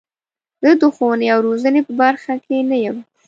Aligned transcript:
زه 0.63 0.71
د 0.81 0.83
ښوونې 0.95 1.27
او 1.33 1.39
روزنې 1.47 1.81
په 1.87 1.93
برخه 2.01 2.33
کې 2.45 2.57
نه 2.69 2.77
یم. 2.83 2.97